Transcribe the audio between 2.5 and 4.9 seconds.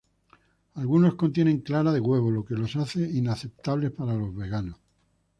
los hace inaceptables para los veganos.